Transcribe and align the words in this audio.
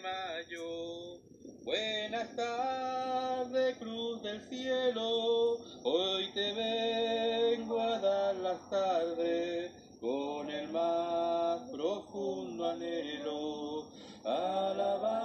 mayo. 0.00 1.18
Buenas 1.64 2.34
tardes, 2.34 3.76
cruz 3.78 4.22
del 4.22 4.40
cielo. 4.48 5.58
Hoy 5.84 6.30
te 6.34 6.52
vengo 6.52 7.80
a 7.80 7.98
dar 7.98 8.34
las 8.36 8.70
tardes 8.70 9.72
con 10.00 10.50
el 10.50 10.68
más 10.70 11.60
profundo 11.70 12.70
anhelo. 12.70 13.86
Alabar 14.24 15.21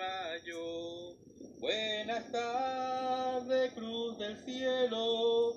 mayo. 0.00 1.14
Buenas 1.60 2.32
tardes, 2.32 3.72
cruz 3.74 4.18
del 4.18 4.36
cielo. 4.44 5.52